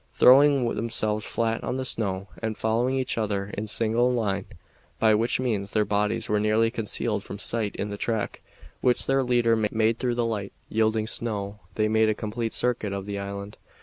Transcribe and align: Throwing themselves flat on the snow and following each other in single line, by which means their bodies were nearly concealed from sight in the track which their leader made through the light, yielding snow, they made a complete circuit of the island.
Throwing 0.15 0.67
themselves 0.73 1.27
flat 1.27 1.63
on 1.63 1.77
the 1.77 1.85
snow 1.85 2.27
and 2.41 2.57
following 2.57 2.95
each 2.95 3.19
other 3.19 3.51
in 3.55 3.67
single 3.67 4.11
line, 4.11 4.45
by 4.97 5.13
which 5.13 5.39
means 5.39 5.69
their 5.69 5.85
bodies 5.85 6.27
were 6.27 6.39
nearly 6.39 6.71
concealed 6.71 7.23
from 7.23 7.37
sight 7.37 7.75
in 7.75 7.91
the 7.91 7.97
track 7.97 8.41
which 8.79 9.05
their 9.05 9.21
leader 9.21 9.55
made 9.55 9.99
through 9.99 10.15
the 10.15 10.25
light, 10.25 10.53
yielding 10.69 11.05
snow, 11.05 11.59
they 11.75 11.87
made 11.87 12.09
a 12.09 12.15
complete 12.15 12.53
circuit 12.55 12.93
of 12.93 13.05
the 13.05 13.19
island. 13.19 13.57